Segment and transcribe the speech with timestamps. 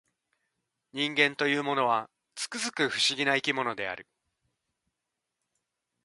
[0.93, 4.07] 人間というものは、つくづく不思議な生き物である